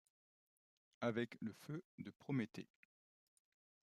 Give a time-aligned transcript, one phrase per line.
[1.01, 2.67] Avec le feu de Prométhée